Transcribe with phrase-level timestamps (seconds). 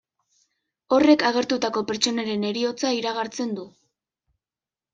[0.97, 3.69] Horrek agertutako pertsonaren heriotza iragartzen du.